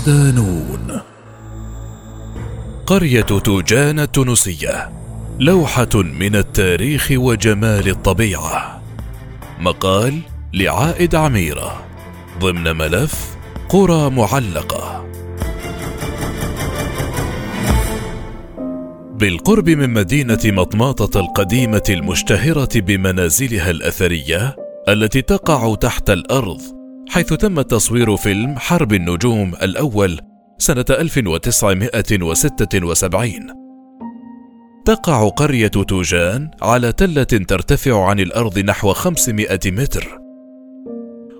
صدانون 0.00 1.00
قرية 2.86 3.20
توجان 3.20 4.00
التونسية 4.00 4.90
لوحة 5.38 5.88
من 5.94 6.36
التاريخ 6.36 7.08
وجمال 7.14 7.88
الطبيعة. 7.88 8.82
مقال 9.60 10.20
لعائد 10.54 11.14
عميرة 11.14 11.84
ضمن 12.38 12.76
ملف 12.76 13.36
قرى 13.68 14.10
معلقة. 14.10 15.06
بالقرب 19.14 19.70
من 19.70 19.90
مدينة 19.90 20.40
مطماطة 20.44 21.20
القديمة 21.20 21.84
المشتهرة 21.90 22.80
بمنازلها 22.80 23.70
الأثرية 23.70 24.56
التي 24.88 25.22
تقع 25.22 25.74
تحت 25.74 26.10
الأرض 26.10 26.79
حيث 27.10 27.32
تم 27.32 27.60
تصوير 27.60 28.16
فيلم 28.16 28.58
حرب 28.58 28.92
النجوم 28.92 29.54
الأول 29.62 30.20
سنة 30.58 30.84
1976 30.90 33.30
تقع 34.84 35.28
قرية 35.28 35.68
توجان 35.68 36.50
على 36.62 36.92
تلة 36.92 37.22
ترتفع 37.22 38.04
عن 38.04 38.20
الأرض 38.20 38.58
نحو 38.58 38.92
500 38.92 39.58
متر. 39.66 40.18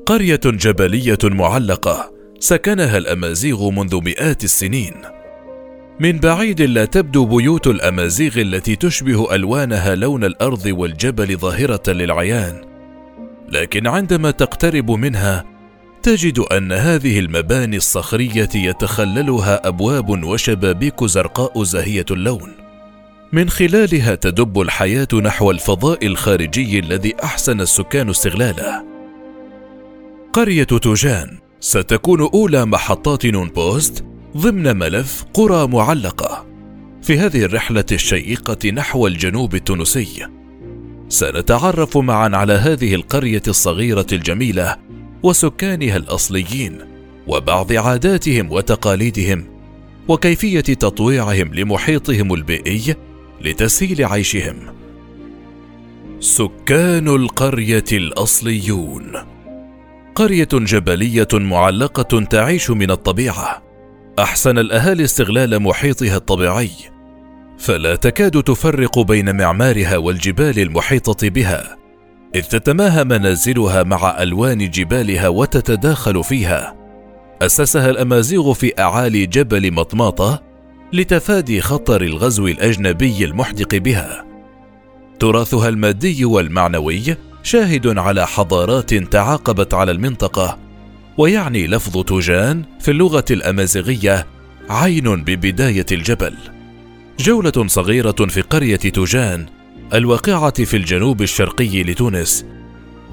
قرية 0.06 0.40
جبلية 0.44 1.18
معلقة 1.24 2.12
سكنها 2.38 2.98
الأمازيغ 2.98 3.70
منذ 3.70 4.04
مئات 4.04 4.44
السنين. 4.44 4.94
من 6.00 6.18
بعيد 6.18 6.62
لا 6.62 6.84
تبدو 6.84 7.24
بيوت 7.24 7.66
الأمازيغ 7.66 8.40
التي 8.40 8.76
تشبه 8.76 9.34
ألوانها 9.34 9.94
لون 9.94 10.24
الأرض 10.24 10.66
والجبل 10.66 11.36
ظاهرة 11.36 11.92
للعيان. 11.92 12.60
لكن 13.48 13.86
عندما 13.86 14.30
تقترب 14.30 14.90
منها 14.90 15.49
تجد 16.02 16.38
أن 16.38 16.72
هذه 16.72 17.18
المباني 17.18 17.76
الصخرية 17.76 18.48
يتخللها 18.54 19.68
أبواب 19.68 20.24
وشبابيك 20.24 21.04
زرقاء 21.04 21.62
زاهية 21.62 22.04
اللون. 22.10 22.52
من 23.32 23.50
خلالها 23.50 24.14
تدب 24.14 24.60
الحياة 24.60 25.08
نحو 25.14 25.50
الفضاء 25.50 26.06
الخارجي 26.06 26.78
الذي 26.78 27.14
أحسن 27.24 27.60
السكان 27.60 28.10
استغلاله. 28.10 28.84
قرية 30.32 30.64
توجان 30.64 31.38
ستكون 31.60 32.20
أولى 32.20 32.64
محطات 32.64 33.26
نون 33.26 33.48
بوست 33.48 34.04
ضمن 34.36 34.76
ملف 34.76 35.24
قرى 35.34 35.66
معلقة. 35.66 36.46
في 37.02 37.18
هذه 37.18 37.44
الرحلة 37.44 37.84
الشيقة 37.92 38.70
نحو 38.70 39.06
الجنوب 39.06 39.54
التونسي. 39.54 40.26
سنتعرف 41.08 41.96
معا 41.96 42.30
على 42.36 42.52
هذه 42.52 42.94
القرية 42.94 43.42
الصغيرة 43.48 44.06
الجميلة 44.12 44.76
وسكانها 45.22 45.96
الأصليين 45.96 46.78
وبعض 47.26 47.72
عاداتهم 47.72 48.52
وتقاليدهم 48.52 49.44
وكيفية 50.08 50.60
تطويعهم 50.60 51.54
لمحيطهم 51.54 52.34
البيئي 52.34 52.94
لتسهيل 53.40 54.04
عيشهم. 54.04 54.56
سكان 56.20 57.08
القرية 57.08 57.84
الأصليون. 57.92 59.12
قرية 60.14 60.48
جبلية 60.52 61.28
معلقة 61.32 62.20
تعيش 62.24 62.70
من 62.70 62.90
الطبيعة. 62.90 63.62
أحسن 64.18 64.58
الأهالي 64.58 65.04
استغلال 65.04 65.62
محيطها 65.62 66.16
الطبيعي. 66.16 66.70
فلا 67.58 67.96
تكاد 67.96 68.42
تفرق 68.42 68.98
بين 68.98 69.36
معمارها 69.36 69.96
والجبال 69.96 70.58
المحيطة 70.58 71.28
بها. 71.28 71.79
إذ 72.34 72.42
تتماهى 72.42 73.04
منازلها 73.04 73.82
مع 73.82 74.22
ألوان 74.22 74.70
جبالها 74.70 75.28
وتتداخل 75.28 76.24
فيها. 76.24 76.76
أسسها 77.42 77.90
الأمازيغ 77.90 78.52
في 78.52 78.72
أعالي 78.78 79.26
جبل 79.26 79.72
مطماطة 79.72 80.42
لتفادي 80.92 81.60
خطر 81.60 82.02
الغزو 82.02 82.46
الأجنبي 82.46 83.24
المحدق 83.24 83.76
بها. 83.76 84.24
تراثها 85.18 85.68
المادي 85.68 86.24
والمعنوي 86.24 87.16
شاهد 87.42 87.98
على 87.98 88.26
حضارات 88.26 88.94
تعاقبت 88.94 89.74
على 89.74 89.92
المنطقة 89.92 90.58
ويعني 91.18 91.66
لفظ 91.66 92.02
توجان 92.02 92.62
في 92.80 92.90
اللغة 92.90 93.24
الأمازيغية 93.30 94.26
عين 94.70 95.24
ببداية 95.24 95.86
الجبل. 95.92 96.34
جولة 97.18 97.66
صغيرة 97.66 98.26
في 98.28 98.40
قرية 98.40 98.76
توجان 98.76 99.46
الواقعة 99.94 100.64
في 100.64 100.76
الجنوب 100.76 101.22
الشرقي 101.22 101.82
لتونس. 101.82 102.46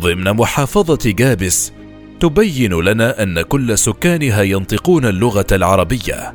ضمن 0.02 0.24
محافظة 0.24 1.00
جابس 1.06 1.74
تبين 2.20 2.74
لنا 2.74 3.24
أن 3.24 3.42
كل 3.42 3.78
سكانها 3.78 4.42
ينطقون 4.42 5.06
اللغة 5.06 5.46
العربية 5.52 6.34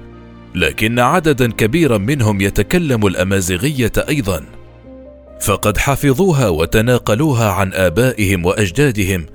لكن 0.54 0.98
عددا 0.98 1.52
كبيرا 1.52 1.98
منهم 1.98 2.41
يتكلم 2.41 3.06
الأمازيغية 3.06 3.92
أيضا. 4.08 4.44
فقد 5.41 5.78
حفظوها 5.78 6.48
وتناقلوها 6.48 7.50
عن 7.50 7.72
آبائهم 7.72 8.47
وأجدادهم 8.47 9.26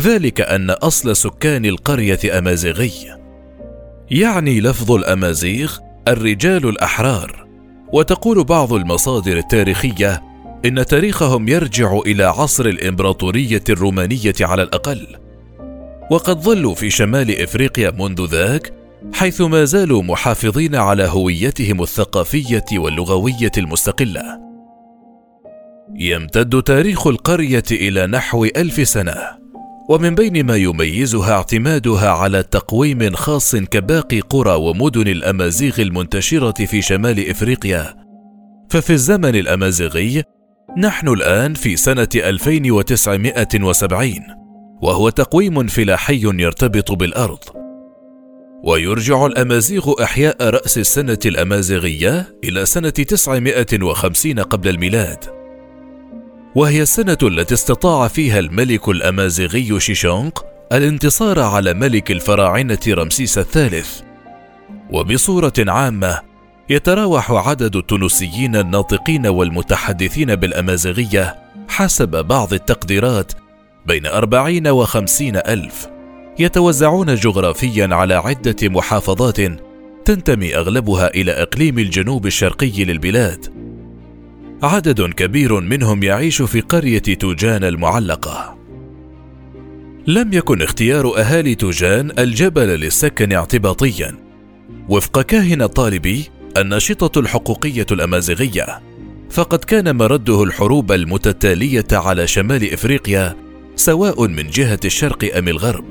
ذلك 0.00 0.40
أن 0.40 0.70
أصل 0.70 1.16
سكان 1.16 1.64
القرية 1.64 2.38
أمازيغي. 2.38 2.92
يعني 4.10 4.60
لفظ 4.60 4.92
الأمازيغ 4.92 5.78
الرجال 6.08 6.68
الأحرار 6.68 7.46
وتقول 7.92 8.44
بعض 8.44 8.72
المصادر 8.72 9.36
التاريخية 9.36 10.29
إن 10.64 10.86
تاريخهم 10.86 11.48
يرجع 11.48 11.98
إلى 12.06 12.24
عصر 12.24 12.66
الإمبراطورية 12.66 13.64
الرومانية 13.68 14.34
على 14.40 14.62
الأقل. 14.62 15.06
وقد 16.10 16.40
ظلوا 16.40 16.74
في 16.74 16.90
شمال 16.90 17.42
إفريقيا 17.42 17.90
منذ 17.90 18.26
ذاك 18.26 18.72
حيث 19.12 19.40
ما 19.40 19.64
زالوا 19.64 20.02
محافظين 20.02 20.74
على 20.74 21.04
هويتهم 21.04 21.82
الثقافية 21.82 22.64
واللغوية 22.72 23.52
المستقلة. 23.58 24.22
يمتد 25.96 26.62
تاريخ 26.62 27.06
القرية 27.06 27.64
إلى 27.70 28.06
نحو 28.06 28.44
ألف 28.44 28.88
سنة 28.88 29.14
ومن 29.88 30.14
بين 30.14 30.46
ما 30.46 30.56
يميزها 30.56 31.32
اعتمادها 31.32 32.10
على 32.10 32.42
تقويم 32.42 33.14
خاص 33.14 33.56
كباقي 33.56 34.20
قرى 34.20 34.54
ومدن 34.54 35.08
الأمازيغ 35.08 35.80
المنتشرة 35.80 36.64
في 36.66 36.82
شمال 36.82 37.30
إفريقيا. 37.30 37.94
ففي 38.70 38.90
الزمن 38.90 39.36
الأمازيغي 39.36 40.22
نحن 40.76 41.08
الآن 41.08 41.54
في 41.54 41.76
سنة 41.76 42.08
2970 42.14 44.14
وهو 44.82 45.08
تقويم 45.08 45.66
فلاحي 45.66 46.20
يرتبط 46.24 46.92
بالأرض. 46.92 47.38
ويرجع 48.64 49.26
الأمازيغ 49.26 50.02
إحياء 50.02 50.48
رأس 50.48 50.78
السنة 50.78 51.18
الأمازيغية 51.26 52.38
إلى 52.44 52.66
سنة 52.66 52.90
950 52.90 54.38
قبل 54.38 54.68
الميلاد. 54.68 55.24
وهي 56.54 56.82
السنة 56.82 57.18
التي 57.22 57.54
استطاع 57.54 58.08
فيها 58.08 58.38
الملك 58.38 58.88
الأمازيغي 58.88 59.80
شيشونق 59.80 60.46
الانتصار 60.72 61.40
على 61.40 61.74
ملك 61.74 62.10
الفراعنة 62.10 62.80
رمسيس 62.88 63.38
الثالث. 63.38 64.00
وبصورة 64.92 65.52
عامة 65.58 66.29
يتراوح 66.70 67.30
عدد 67.30 67.76
التونسيين 67.76 68.56
الناطقين 68.56 69.26
والمتحدثين 69.26 70.34
بالأمازيغية 70.36 71.36
حسب 71.68 72.26
بعض 72.26 72.52
التقديرات 72.52 73.32
بين 73.86 74.06
أربعين 74.06 74.68
وخمسين 74.68 75.36
ألف. 75.36 75.88
يتوزعون 76.38 77.14
جغرافيا 77.14 77.88
على 77.92 78.14
عدة 78.14 78.56
محافظات 78.62 79.36
تنتمي 80.04 80.56
أغلبها 80.56 81.14
إلى 81.14 81.32
إقليم 81.32 81.78
الجنوب 81.78 82.26
الشرقي 82.26 82.84
للبلاد. 82.84 83.46
عدد 84.62 85.02
كبير 85.02 85.60
منهم 85.60 86.02
يعيش 86.02 86.42
في 86.42 86.60
قرية 86.60 86.98
توجان 86.98 87.64
المعلقة. 87.64 88.58
لم 90.06 90.32
يكن 90.32 90.62
اختيار 90.62 91.18
أهالي 91.18 91.54
توجان 91.54 92.12
الجبل 92.18 92.68
للسكن 92.68 93.32
اعتباطيا. 93.32 94.16
وفق 94.88 95.22
كاهن 95.22 95.66
طالبي 95.66 96.30
الناشطة 96.56 97.20
الحقوقية 97.20 97.86
الأمازيغية. 97.92 98.80
فقد 99.30 99.58
كان 99.58 99.96
مرده 99.96 100.42
الحروب 100.42 100.92
المتتالية 100.92 101.86
على 101.92 102.26
شمال 102.26 102.72
إفريقيا 102.72 103.36
سواء 103.76 104.26
من 104.26 104.50
جهة 104.50 104.80
الشرق 104.84 105.36
أم 105.36 105.48
الغرب. 105.48 105.84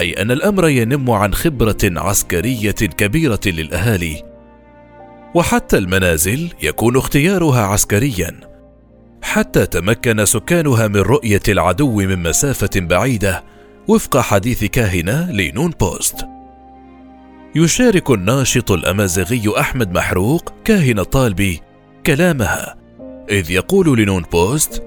أي 0.00 0.22
أن 0.22 0.30
الأمر 0.30 0.68
ينم 0.68 1.10
عن 1.10 1.34
خبرة 1.34 1.76
عسكرية 1.84 2.70
كبيرة 2.70 3.40
للأهالي. 3.46 4.22
وحتى 5.34 5.78
المنازل 5.78 6.52
يكون 6.62 6.96
اختيارها 6.96 7.60
عسكريا. 7.60 8.40
حتى 9.22 9.66
تمكن 9.66 10.24
سكانها 10.24 10.88
من 10.88 11.00
رؤية 11.00 11.42
العدو 11.48 11.96
من 11.96 12.22
مسافة 12.22 12.70
بعيدة 12.80 13.44
وفق 13.88 14.18
حديث 14.18 14.64
كاهنة 14.64 15.32
لنون 15.32 15.70
بوست. 15.80 16.35
يشارك 17.56 18.10
الناشط 18.10 18.72
الأمازيغي 18.72 19.60
أحمد 19.60 19.92
محروق 19.92 20.52
كاهن 20.64 20.98
الطالبي 20.98 21.60
كلامها. 22.06 22.76
إذ 23.30 23.50
يقول 23.50 23.98
لنون 23.98 24.22
بوست 24.32 24.82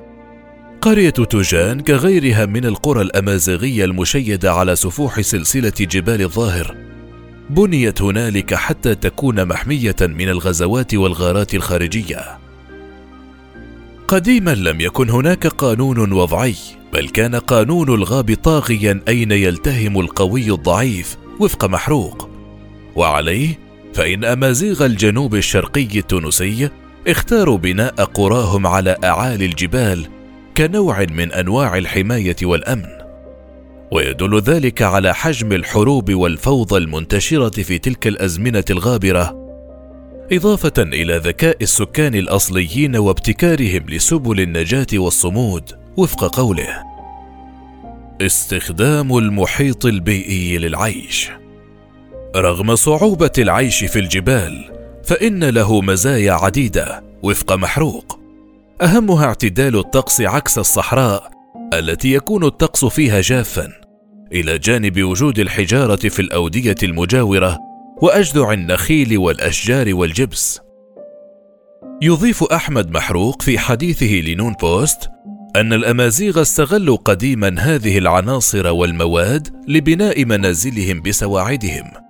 قرية 0.82 1.10
توجان 1.10 1.80
كغيرها 1.80 2.46
من 2.46 2.66
القرى 2.66 3.02
الأمازيغية 3.02 3.86
المشيدة 3.86 4.54
على 4.54 4.76
سفوح 4.76 5.22
سلسلة 5.22 5.74
جبال 5.80 6.22
الظاهر. 6.22 6.76
بنيت 7.50 8.02
هنالك 8.02 8.54
حتى 8.54 8.96
تكون 8.96 9.46
محمية 9.46 9.96
من 10.02 10.30
الغزوات 10.30 10.96
والغارات 10.96 11.56
الخارجية. 11.56 12.38
قديما 14.08 14.56
لم 14.56 14.82
يكن 14.82 15.10
هناك 15.10 15.48
قانون 15.48 16.12
وضعي 16.12 16.56
بل 16.94 17.10
كان 17.10 17.36
قانون 17.36 17.94
الغاب 17.94 18.34
طاغيا 18.44 19.02
أين 19.08 19.32
يلتهم 19.32 20.00
القوي 20.00 20.52
الضعيف 20.52 21.18
وفق 21.40 21.66
محروق. 21.66 22.29
وعليه 22.96 23.60
فإن 23.94 24.26
أمازيغ 24.26 24.86
الجنوب 24.86 25.36
الشرقي 25.36 26.00
التونسي 26.00 26.70
اختاروا 27.08 27.58
بناء 27.58 28.04
قراهم 28.04 28.68
على 28.68 28.98
أعالي 29.04 29.46
الجبال 29.46 30.08
كنوع 30.58 31.06
من 31.12 31.34
أنواع 31.34 31.78
الحماية 31.78 32.36
والأمن. 32.44 33.00
ويدل 33.92 34.40
ذلك 34.40 34.82
على 34.82 35.16
حجم 35.16 35.52
الحروب 35.52 36.14
والفوضى 36.14 36.78
المنتشرة 36.78 37.64
في 37.64 37.78
تلك 37.78 38.08
الأزمنة 38.08 38.64
الغابرة 38.70 39.50
إضافة 40.32 40.74
إلى 40.78 41.18
ذكاء 41.18 41.58
السكان 41.62 42.16
الأصليين 42.16 42.96
وابتكارهم 42.96 43.86
لسبل 43.90 44.40
النجاة 44.40 44.88
والصمود 44.94 45.72
وفق 45.98 46.36
قوله 46.36 46.84
استخدام 48.22 49.18
المحيط 49.18 49.86
البيئي 49.86 50.58
للعيش 50.58 51.32
رغم 52.36 52.76
صعوبة 52.76 53.32
العيش 53.38 53.84
في 53.84 54.00
الجبال 54.00 54.72
فإن 55.04 55.44
له 55.44 55.82
مزايا 55.82 56.32
عديدة 56.34 57.04
وفق 57.24 57.54
محروق. 57.54 58.20
أهمها 58.82 59.26
اعتدال 59.26 59.76
الطقس 59.76 60.22
عكس 60.22 60.58
الصحراء 60.58 61.32
التي 61.74 62.14
يكون 62.14 62.44
الطقس 62.44 62.86
فيها 62.86 63.22
جافا. 63.22 63.70
إلى 64.32 64.58
جانب 64.58 65.04
وجود 65.04 65.40
الحجارة 65.40 66.10
في 66.10 66.22
الأودية 66.22 66.76
المجاورة 66.84 67.58
وأجذع 68.02 68.54
النخيل 68.54 69.18
والأشجار 69.18 69.96
والجبس. 69.96 70.62
يضيف 72.02 72.44
أحمد 72.44 72.92
محروق 72.92 73.42
في 73.42 73.60
حديثه 73.60 74.32
لنون 74.32 74.54
بوست 74.54 75.10
أن 75.56 75.74
الأمازيغ 75.74 76.42
استغلوا 76.42 76.98
قديما 76.98 77.56
هذه 77.60 77.98
العناصر 77.98 78.68
والمواد 78.68 79.48
لبناء 79.68 80.26
منازلهم 80.26 81.02
بسواعدهم. 81.02 82.10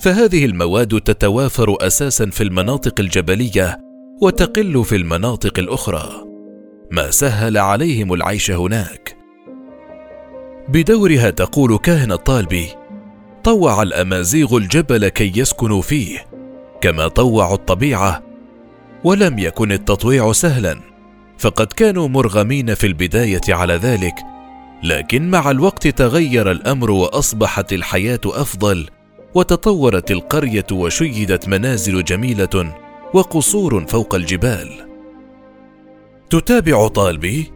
فهذه 0.00 0.44
المواد 0.44 1.00
تتوافر 1.00 1.76
أساسا 1.80 2.30
في 2.30 2.42
المناطق 2.42 3.00
الجبلية 3.00 3.78
وتقل 4.22 4.84
في 4.84 4.96
المناطق 4.96 5.58
الأخرى. 5.58 6.24
ما 6.90 7.10
سهل 7.10 7.58
عليهم 7.58 8.12
العيش 8.12 8.50
هناك. 8.50 9.16
بدورها 10.68 11.30
تقول 11.30 11.78
كاهن 11.78 12.12
الطالبي 12.12 12.68
طوع 13.44 13.82
الأمازيغ 13.82 14.56
الجبل 14.56 15.08
كي 15.08 15.32
يسكنوا 15.36 15.82
فيه 15.82 16.26
كما 16.80 17.08
طوعوا 17.08 17.54
الطبيعة 17.54 18.22
ولم 19.04 19.38
يكن 19.38 19.72
التطويع 19.72 20.32
سهلا 20.32 20.80
فقد 21.38 21.66
كانوا 21.66 22.08
مرغمين 22.08 22.74
في 22.74 22.86
البداية 22.86 23.40
على 23.48 23.74
ذلك 23.74 24.14
لكن 24.82 25.30
مع 25.30 25.50
الوقت 25.50 25.88
تغير 25.88 26.50
الأمر 26.50 26.90
وأصبحت 26.90 27.72
الحياة 27.72 28.20
أفضل 28.26 28.86
وتطورت 29.36 30.10
القرية 30.10 30.66
وشيدت 30.72 31.48
منازل 31.48 32.04
جميلة 32.04 32.74
وقصور 33.14 33.86
فوق 33.86 34.14
الجبال. 34.14 34.70
تتابع 36.30 36.88
طالبي؟ 36.88 37.52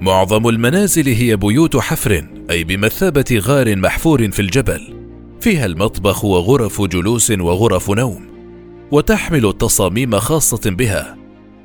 معظم 0.00 0.48
المنازل 0.48 1.08
هي 1.08 1.36
بيوت 1.36 1.76
حفر 1.76 2.24
أي 2.50 2.64
بمثابة 2.64 3.24
غار 3.38 3.76
محفور 3.76 4.30
في 4.30 4.42
الجبل. 4.42 4.94
فيها 5.40 5.66
المطبخ 5.66 6.24
وغرف 6.24 6.82
جلوس 6.82 7.30
وغرف 7.30 7.90
نوم 7.90 8.26
وتحمل 8.90 9.52
تصاميم 9.52 10.18
خاصة 10.18 10.70
بها 10.70 11.16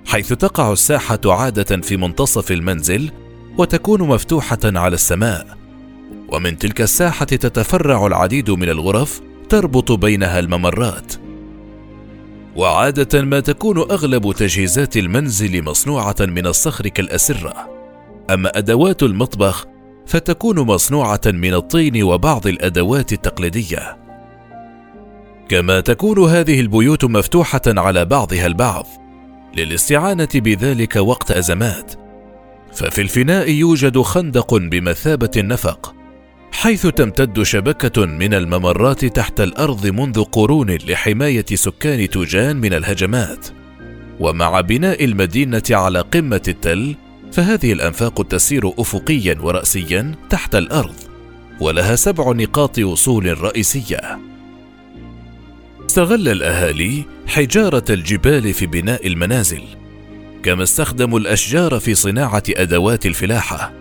حيث 0.06 0.34
تقع 0.34 0.72
الساحة 0.72 1.20
عادة 1.26 1.82
في 1.82 1.98
منتصف 1.98 2.52
المنزل 2.52 3.12
وتكون 3.58 4.02
مفتوحة 4.02 4.60
على 4.64 4.94
السماء. 4.94 5.58
ومن 6.30 6.58
تلك 6.58 6.82
الساحة 6.82 7.26
تتفرع 7.26 8.08
العديد 8.08 8.52
من 8.52 8.70
الغرف 8.70 9.29
تربط 9.50 9.92
بينها 9.92 10.40
الممرات. 10.40 11.14
وعادة 12.56 13.22
ما 13.22 13.40
تكون 13.40 13.78
أغلب 13.78 14.32
تجهيزات 14.32 14.98
المنزل 14.98 15.64
مصنوعة 15.64 16.16
من 16.20 16.48
الصخر 16.48 16.88
كالأسرة. 16.88 17.54
أما 18.30 18.58
أدوات 18.58 19.04
المطبخ 19.04 19.66
فتكون 20.06 20.60
مصنوعة 20.60 21.22
من 21.26 21.54
الطين 21.54 22.04
وبعض 22.04 22.48
الأدوات 22.48 23.14
التقليدية. 23.14 23.98
كما 25.50 25.80
تكون 25.80 26.30
هذه 26.30 26.60
البيوت 26.60 27.06
مفتوحة 27.06 27.62
على 27.68 28.06
بعضها 28.06 28.46
البعض 28.46 28.88
للاستعانة 29.56 30.30
بذلك 30.36 30.96
وقت 30.96 31.32
أزمات. 31.32 31.94
ففي 32.74 33.02
الفناء 33.02 33.50
يوجد 33.52 34.02
خندق 34.02 34.56
بمثابة 34.56 35.32
النفق. 35.38 35.99
حيث 36.60 36.88
تمتد 36.88 37.44
شبكة 37.44 38.06
من 38.06 38.34
الممرات 38.34 39.06
تحت 39.06 39.42
الأرض 39.42 39.88
منذ 39.88 40.24
قرون 40.24 40.72
لحماية 40.72 41.46
سكان 41.54 42.10
توجان 42.10 42.56
من 42.56 42.74
الهجمات. 42.74 43.48
ومع 44.20 44.62
بناء 44.62 45.06
المدينة 45.06 45.64
على 45.72 46.02
قمة 46.02 46.42
التل 46.48 46.96
فهذه 47.32 47.74
الأنفاق 47.74 48.28
تسير 48.28 48.70
افقيا 48.80 49.38
وراسيا 49.42 50.16
تحت 50.30 50.56
الأرض 50.56 50.96
ولها 51.60 51.96
سبع 51.96 52.32
نقاط 52.32 52.80
وصول 52.80 53.42
رئيسية. 53.42 54.20
استغل 55.86 56.28
الأهالي 56.28 57.04
حجارة 57.28 57.86
الجبال 57.90 58.54
في 58.54 58.66
بناء 58.66 59.08
المنازل 59.08 59.64
كما 60.44 60.64
استخدموا 60.64 61.20
الأشجار 61.20 61.80
في 61.80 61.96
صناعة 61.96 62.44
أدوات 62.50 63.06
الفلاحة. 63.06 63.79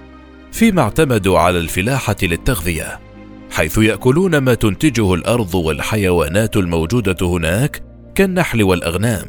فيما 0.52 0.82
اعتمدوا 0.82 1.38
على 1.38 1.58
الفلاحة 1.58 2.16
للتغذية 2.22 3.08
حيث 3.50 3.78
يأكلون 3.78 4.38
ما 4.38 4.54
تنتجه 4.54 5.14
الأرض 5.14 5.54
والحيوانات 5.54 6.56
الموجودة 6.56 7.26
هناك 7.26 7.82
كالنحل 8.14 8.62
والأغنام. 8.62 9.26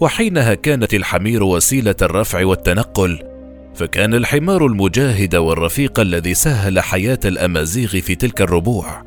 وحينها 0.00 0.54
كانت 0.54 0.94
الحمير 0.94 1.42
وسيلة 1.42 1.94
الرفع 2.02 2.44
والتنقل 2.44 3.22
فكان 3.74 4.14
الحمار 4.14 4.66
المجاهد 4.66 5.36
والرفيق 5.36 6.00
الذي 6.00 6.34
سهل 6.34 6.80
حياة 6.80 7.18
الأمازيغ 7.24 7.88
في 7.88 8.14
تلك 8.14 8.40
الربوع. 8.40 9.02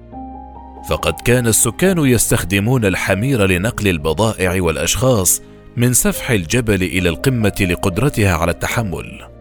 فقد 0.89 1.13
كان 1.25 1.47
السكان 1.47 2.05
يستخدمون 2.05 2.85
الحمير 2.85 3.45
لنقل 3.45 3.88
البضائع 3.88 4.61
والأشخاص 4.61 5.41
من 5.77 5.93
سفح 5.93 6.31
الجبل 6.31 6.83
إلى 6.83 7.09
القمة 7.09 7.55
لقدرتها 7.61 8.33
على 8.33 8.51
التحمل. 8.51 9.38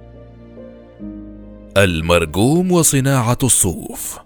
المرجوم 1.79 2.73
وصناعة 2.73 3.39
الصوف. 3.43 4.19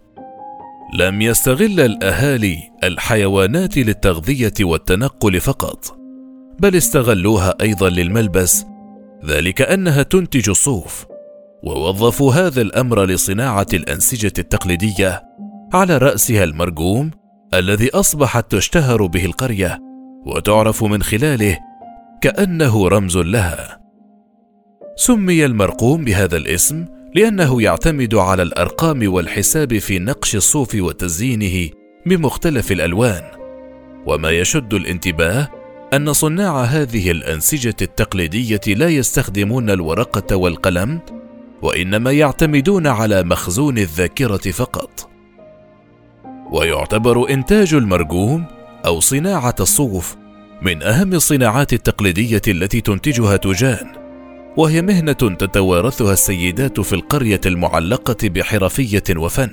لم 0.95 1.23
يستغل 1.23 1.81
الأهالي 1.81 2.59
الحيوانات 2.85 3.77
للتغذية 3.77 4.53
والتنقل 4.61 5.41
فقط 5.41 5.97
بل 6.61 6.77
استغلوها 6.77 7.55
أيضا 7.61 7.91
للملبس 7.91 8.65
ذلك 9.25 9.63
أنها 9.63 10.03
تنتج 10.03 10.49
الصوف 10.49 11.07
ووظفوا 11.63 12.35
هذا 12.35 12.63
الأمر 12.63 13.05
لصناعة 13.05 13.67
الأنسجة 13.75 14.33
التقليدية 14.39 15.23
على 15.73 15.99
رأسها 15.99 16.45
المرجوم 16.45 17.11
الذي 17.55 17.91
أصبحت 17.91 18.51
تشتهر 18.51 19.07
به 19.07 19.25
القرية 19.25 19.79
وتعرف 20.27 20.85
من 20.85 21.03
خلاله 21.03 21.59
كأنه 22.21 22.89
رمز 22.89 23.17
لها. 23.17 23.81
سمي 24.97 25.45
المرقوم 25.45 26.05
بهذا 26.05 26.37
الاسم 26.37 27.02
لأنه 27.15 27.63
يعتمد 27.63 28.15
على 28.15 28.43
الأرقام 28.43 29.13
والحساب 29.13 29.79
في 29.79 29.99
نقش 29.99 30.37
الصوف 30.37 30.75
وتزيينه 30.75 31.71
بمختلف 32.07 32.73
الألوان. 32.73 33.23
وما 34.07 34.31
يشد 34.31 34.75
الانتباه 34.75 35.49
أن 35.95 36.13
صناع 36.13 36.63
هذه 36.63 37.11
الأنسجة 37.11 37.77
التقليدية 37.83 38.61
لا 38.67 38.89
يستخدمون 38.89 39.71
الورقة 39.71 40.37
والقلم 40.37 41.01
وإنما 41.63 42.13
يعتمدون 42.13 42.87
على 42.87 43.23
مخزون 43.23 43.79
الذاكرة 43.79 44.51
فقط. 44.51 45.11
ويعتبر 46.53 47.31
إنتاج 47.31 47.75
المرجوم 47.75 48.45
أو 48.87 49.01
صناعة 49.01 49.55
الصوف 49.61 50.17
من 50.63 50.83
أهم 50.83 51.13
الصناعات 51.13 51.73
التقليدية 51.73 52.43
التي 52.49 52.81
تنتجها 52.81 53.37
تجان. 53.37 54.02
وهي 54.57 54.83
مهنة 54.83 55.13
تتوارثها 55.13 56.13
السيدات 56.13 56.81
في 56.81 56.93
القرية 56.93 57.41
المعلقة 57.47 58.29
بحرفية 58.29 59.03
وفن. 59.17 59.51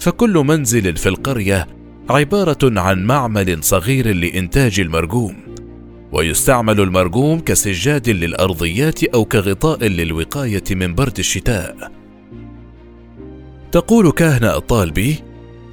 فكل 0.00 0.32
منزل 0.32 0.96
في 0.96 1.08
القرية 1.08 1.66
عبارة 2.10 2.80
عن 2.80 3.04
معمل 3.04 3.64
صغير 3.64 4.14
لإنتاج 4.14 4.80
المرجوم 4.80 5.36
ويستعمل 6.12 6.80
المرجوم 6.80 7.40
كسجاد 7.40 8.08
للأرضيات 8.08 9.04
أو 9.04 9.24
كغطاء 9.24 9.84
للوقاية 9.84 10.64
من 10.70 10.94
برد 10.94 11.18
الشتاء. 11.18 11.92
تقول 13.72 14.10
كاهنه 14.10 14.56
الطالبي 14.56 15.16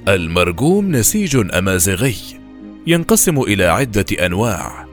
المرجوم 0.08 0.92
نسيج 0.96 1.54
أمازيغي 1.54 2.16
ينقسم 2.86 3.40
إلى 3.40 3.64
عدة 3.64 4.26
أنواع 4.26 4.89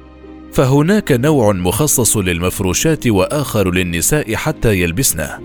فهناك 0.57 1.11
نوع 1.11 1.53
مخصص 1.53 2.17
للمفروشات 2.17 3.07
وآخر 3.07 3.71
للنساء 3.71 4.35
حتى 4.35 4.81
يلبسنه 4.81 5.39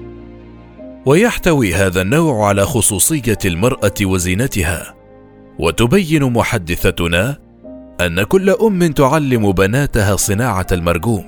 ويحتوي 1.07 1.75
هذا 1.75 2.03
النوع 2.03 2.49
على 2.49 2.67
خصوصية 2.67 3.39
المرأة 3.45 3.95
وزينتها. 4.03 4.95
وتبين 5.59 6.25
محدثتنا 6.25 7.39
أن 8.01 8.23
كل 8.23 8.51
أم 8.51 8.87
تعلم 8.87 9.53
بناتها 9.53 10.17
صناعة 10.17 10.67
المرجوم. 10.73 11.25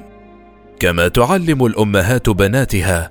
كما 0.81 1.09
تعلم 1.09 1.67
الأمهات 1.67 2.31
بناتها 2.31 3.11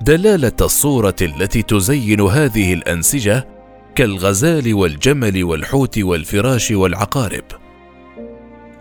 دلالة 0.00 0.56
الصورة 0.60 1.16
التي 1.22 1.62
تزين 1.62 2.20
هذه 2.20 2.72
الأنسجة 2.72 3.48
كالغزال 3.94 4.74
والجمل 4.74 5.44
والحوت 5.44 5.98
والفراش 5.98 6.70
والعقارب. 6.70 7.61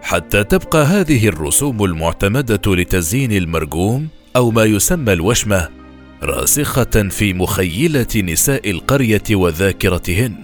حتى 0.02 0.44
تبقى 0.44 0.84
هذه 0.84 1.28
الرسوم 1.28 1.84
المعتمدة 1.86 2.62
لتزيين 2.76 3.32
المرجوم 3.32 4.08
أو 4.36 4.52
ما 4.52 4.64
يسمى 4.64 5.14
الوشمة 5.14 5.70
راسخة 6.24 7.10
في 7.10 7.34
مخيلة 7.34 8.08
نساء 8.16 8.72
القرية 8.72 9.24
وذاكرتهن 9.32 10.36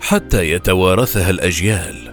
حتى 0.00 0.50
يتوارثها 0.50 1.30
الأجيال. 1.30 2.12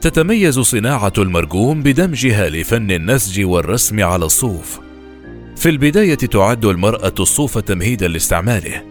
تتميز 0.00 0.60
صناعة 0.60 1.12
المرجوم 1.18 1.82
بدمجها 1.82 2.48
لفن 2.48 2.90
النسج 2.90 3.44
والرسم 3.44 4.04
على 4.04 4.24
الصوف. 4.24 4.80
في 5.56 5.68
البداية 5.68 6.14
تعد 6.14 6.64
المرأة 6.64 7.14
الصوف 7.20 7.58
تمهيدا 7.58 8.08
لاستعماله. 8.08 8.82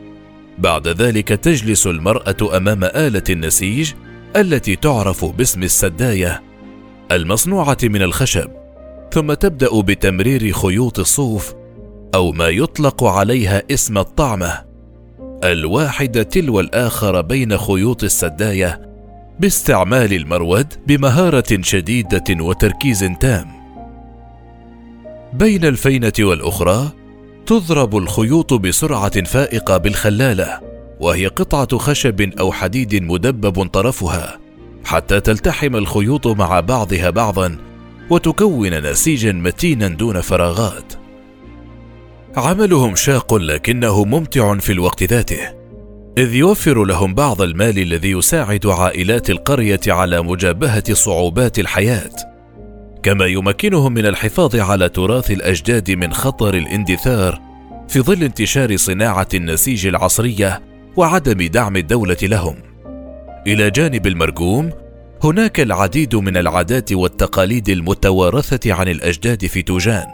بعد 0.58 0.88
ذلك 0.88 1.28
تجلس 1.28 1.88
المرأة 1.88 2.58
أمام 2.58 2.84
آلة 2.84 3.24
النسيج 3.30 3.94
التي 4.36 4.76
تعرف 4.76 5.26
باسم 5.26 5.64
السداية 5.64 6.44
المصنوعة 7.12 7.78
من 7.84 8.02
الخشب 8.02 8.52
ثم 9.14 9.34
تبدأ 9.34 9.82
بتمرير 9.82 10.52
خيوط 10.52 11.00
الصوف 11.00 11.54
أو 12.16 12.32
ما 12.32 12.48
يطلق 12.48 13.04
عليها 13.04 13.64
اسم 13.72 13.98
الطعمة 13.98 14.66
الواحد 15.44 16.26
تلو 16.26 16.60
الآخر 16.60 17.22
بين 17.22 17.58
خيوط 17.58 18.04
السداية 18.04 18.92
باستعمال 19.40 20.14
المرود 20.14 20.74
بمهارة 20.88 21.62
شديدة 21.62 22.24
وتركيز 22.30 23.10
تام. 23.20 23.48
بين 25.34 25.66
الفينة 25.66 26.14
والأخرى 26.20 26.92
تضرب 27.46 27.98
الخيوط 27.98 28.54
بسرعة 28.54 29.24
فائقة 29.24 29.78
بالخلالة. 29.78 30.71
وهي 31.02 31.28
قطعة 31.28 31.78
خشب 31.78 32.22
أو 32.40 32.52
حديد 32.52 33.04
مدبب 33.04 33.68
طرفها 33.68 34.40
حتى 34.86 35.20
تلتحم 35.20 35.76
الخيوط 35.76 36.28
مع 36.28 36.60
بعضها 36.60 37.10
بعضا 37.10 37.58
وتكون 38.10 38.90
نسيجا 38.92 39.32
متينا 39.32 39.88
دون 39.88 40.22
فراغات. 40.22 40.94
عملهم 42.38 42.96
شاق 42.96 43.34
لكنه 43.34 44.06
ممتع 44.06 44.58
في 44.58 44.72
الوقت 44.72 45.04
ذاته 45.04 45.62
إذ 46.18 46.36
يوفر 46.36 46.84
لهم 46.84 47.14
بعض 47.14 47.42
المال 47.42 47.80
الذي 47.80 48.12
يساعد 48.12 48.68
عائلات 48.68 49.30
القرية 49.30 49.80
على 49.88 50.22
مجابهة 50.22 50.94
صعوبات 50.94 51.60
الحياة. 51.60 52.12
كما 53.04 53.26
يمكنهم 53.26 53.94
من 53.94 54.06
الحفاظ 54.06 54.56
على 54.56 54.90
تراث 54.90 55.32
الأجداد 55.32 55.92
من 55.92 56.14
خطر 56.14 56.54
الاندثار 56.54 57.42
في 57.88 58.02
ظل 58.02 58.24
انتشار 58.24 58.78
صناعة 58.78 59.28
النسيج 59.34 59.88
العصرية 59.88 60.71
وعدم 60.98 61.48
دعم 61.48 61.78
الدولة 61.78 62.18
لهم. 62.24 62.56
إلى 63.48 63.70
جانب 63.70 64.08
المرجوم 64.08 64.72
هناك 65.24 65.60
العديد 65.60 66.16
من 66.16 66.38
العادات 66.38 66.94
والتقاليد 66.94 67.70
المتوارثة 67.70 68.74
عن 68.74 68.88
الأجداد 68.88 69.46
في 69.46 69.62
توجان. 69.62 70.08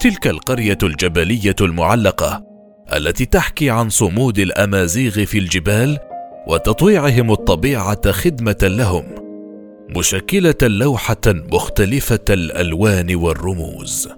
تلك 0.00 0.26
القرية 0.26 0.78
الجبلية 0.82 1.56
المعلقة 1.60 2.44
التي 2.96 3.24
تحكي 3.24 3.70
عن 3.70 3.88
صمود 3.88 4.38
الأمازيغ 4.38 5.24
في 5.24 5.38
الجبال 5.38 5.98
وتطويعهم 6.46 7.32
الطبيعة 7.32 8.10
خدمة 8.10 8.58
لهم 8.62 9.04
مشكلة 9.96 10.54
لوحة 10.62 11.16
مختلفة 11.26 12.24
الألوان 12.30 13.14
والرموز. 13.14 14.08